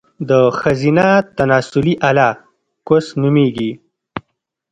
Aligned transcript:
د 0.29 0.31
ښځينه 0.59 1.07
تناسلي 1.37 1.93
اله، 2.09 2.29
کوس 2.87 3.05
نوميږي 3.21 3.71